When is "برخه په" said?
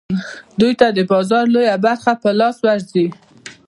1.85-2.29